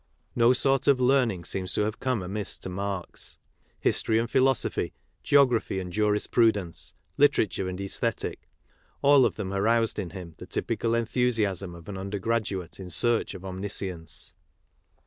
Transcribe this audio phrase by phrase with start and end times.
[0.35, 3.37] No sort of learning seems to have come amiss to Marx.
[3.79, 8.49] History and philosophy, geography and jurisprudence, literature and aesthetic,
[9.03, 13.45] all of them aroused in him the typical enthusiasm of an undergraduate in search of
[13.45, 14.33] omniscience.